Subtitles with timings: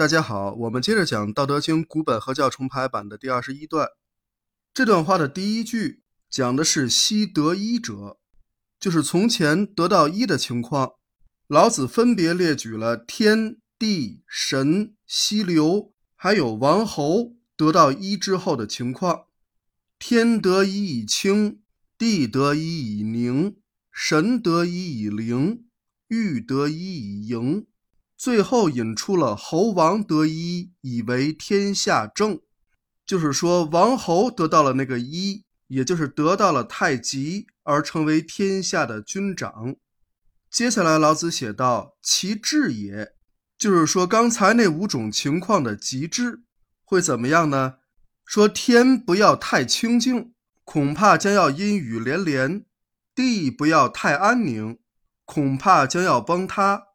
[0.00, 3.86] 大家好，我们接着讲《道德经》古本合教重排版的第二十一段。
[4.72, 8.18] 这段话的第一句讲的是“昔得一者”，
[8.80, 10.92] 就是从前得到一的情况。
[11.48, 19.26] 老子分别列举了天地神、溪流，还有王侯得到一之后的情况。
[19.98, 21.60] 天得一以清，
[21.98, 23.54] 地得一以宁，
[23.92, 25.66] 神得一以灵，
[26.08, 27.66] 玉得一以盈。
[28.20, 32.38] 最后引出了侯王得一以为天下正，
[33.06, 39.74] 就是说王侯得到了那个一，也就是得到了太极，而成为天下的军长。
[40.50, 43.14] 接下来老子写道：“其至也，
[43.56, 46.42] 就是说刚才那五种情况的极致
[46.84, 47.76] 会怎么样呢？
[48.26, 50.34] 说天不要太清静，
[50.64, 52.66] 恐怕将要阴雨连连；
[53.14, 54.78] 地不要太安宁，
[55.24, 56.88] 恐怕将要崩塌。”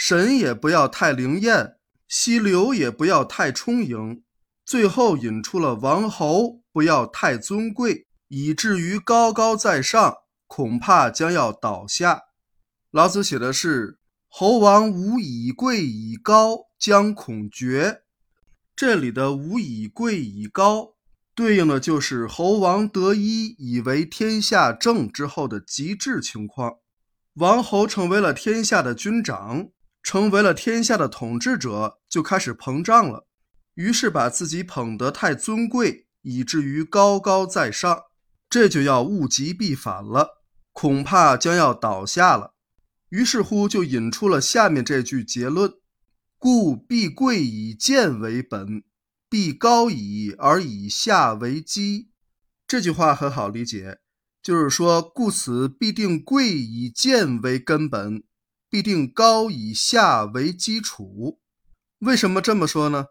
[0.00, 1.74] 神也不要太灵验，
[2.06, 4.22] 溪流也不要太充盈，
[4.64, 12.22] 最后引出了王侯不要太尊贵，以至于高高在上，恐怕将要倒下。
[12.92, 18.02] 老子写的是侯王无以贵以高，将恐绝。
[18.76, 20.94] 这里的无以贵以高，
[21.34, 26.76] 对应的就是侯王得一以为天下正之后的极致情况，
[27.34, 29.70] 王侯成为了天下的军长。
[30.08, 33.26] 成为了天下的统治者，就开始膨胀了，
[33.74, 38.04] 于是把自己捧得太尊贵，以至于高高在上，
[38.48, 40.42] 这就要物极必反了，
[40.72, 42.54] 恐怕将要倒下了。
[43.10, 45.74] 于是乎，就引出了下面这句结论：
[46.38, 48.84] 故必贵以贱为本，
[49.28, 52.08] 必高以而以下为基。
[52.66, 53.98] 这句话很好理解，
[54.42, 58.24] 就是说，故此必定贵以贱为根本。
[58.70, 61.40] 必定高以下为基础。
[62.00, 63.06] 为什么这么说呢？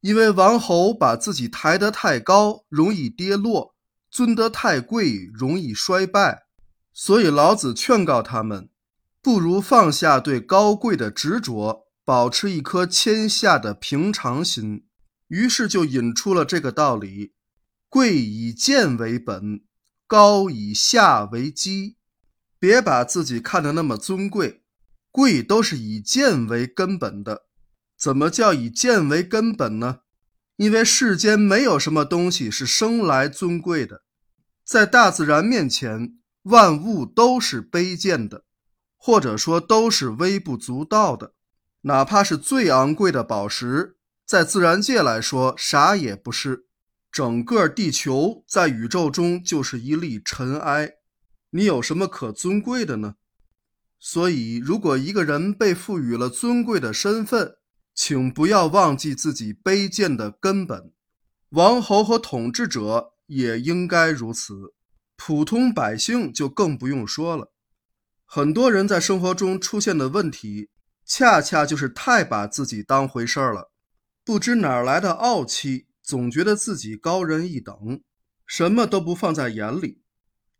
[0.00, 3.74] 因为王侯把自己抬得太高，容易跌落；
[4.10, 6.46] 尊得太贵，容易衰败。
[6.92, 8.68] 所以老子劝告他们，
[9.20, 14.86] 不如放下对高贵的执着，保持一颗谦下的平常心。
[15.28, 17.32] 于是就引出了这个道理：
[17.88, 19.62] 贵以贱为本，
[20.06, 21.96] 高以下为基。
[22.58, 24.62] 别把自己看得那么尊贵。
[25.16, 27.46] 贵都是以贱为根本的，
[27.96, 30.00] 怎么叫以贱为根本呢？
[30.56, 34.02] 因为世间没有什么东西是生来尊贵的，
[34.62, 38.44] 在大自然面前，万物都是卑贱的，
[38.98, 41.32] 或者说都是微不足道的。
[41.84, 46.66] 哪怕是最昂贵的宝石，在自然界来说啥也不是。
[47.10, 50.96] 整个地球在宇宙中就是一粒尘埃，
[51.52, 53.14] 你有什么可尊贵的呢？
[53.98, 57.56] 所以，如果一个人被赋予了尊贵的身份，
[57.94, 60.92] 请不要忘记自己卑贱的根本。
[61.50, 64.74] 王侯和统治者也应该如此，
[65.16, 67.52] 普通百姓就更不用说了。
[68.24, 70.68] 很多人在生活中出现的问题，
[71.04, 73.70] 恰恰就是太把自己当回事儿了，
[74.24, 78.02] 不知哪来的傲气，总觉得自己高人一等，
[78.46, 80.02] 什么都不放在眼里。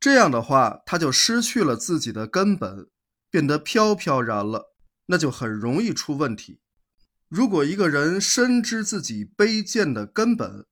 [0.00, 2.88] 这样的话，他就失去了自己的根本。
[3.36, 4.72] 变得飘飘然了，
[5.08, 6.58] 那就很容易出问题。
[7.28, 10.64] 如果一个人深知自己卑贱的根本，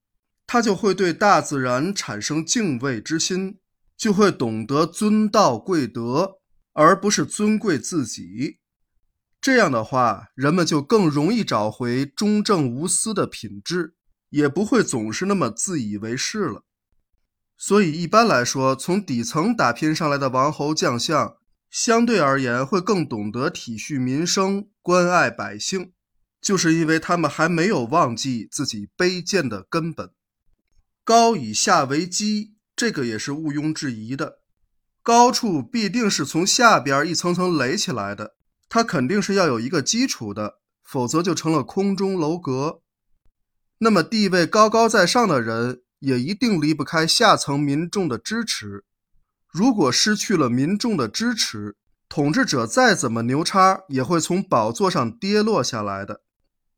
[0.46, 3.58] 他就会对大自然产生敬畏之心，
[3.98, 6.38] 就会懂得尊道贵德，
[6.72, 8.60] 而不是尊贵自己。
[9.42, 13.94] 这样的话，人们就更容易找回忠正无私的品质，
[14.30, 16.64] 也不会总是那么自以为是了。
[17.58, 21.36] 所以，一般来说，从底层打拼上来的王侯将相。
[21.74, 25.90] 相对而言，会更懂得体恤民生、关爱百姓，
[26.40, 30.12] 就是因为他们还没有忘记自己卑贱的根本。
[31.02, 34.38] 高以下为基，这个也是毋庸置疑的。
[35.02, 38.36] 高处必定是从下边一层层垒起来的，
[38.68, 42.82] 它肯定是要有一个基础的，否则就成了空中楼阁。
[43.78, 48.84] 那么地位高高在上的人，也一定离不开下层民众的支持。
[49.54, 51.76] 如果失去了民众的支持，
[52.08, 56.22] 统治者再怎么牛叉，也会从宝座上跌落下来的。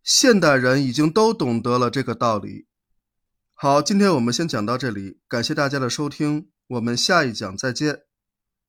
[0.03, 2.67] 现代人已经都懂得了这个道理。
[3.55, 8.06] 好，今天我们先讲到这里，感谢大家的收听，我们下一讲再见。